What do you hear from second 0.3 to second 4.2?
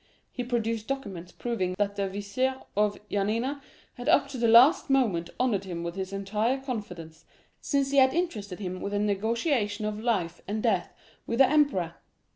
He produced documents proving that the Vizier of Yanina had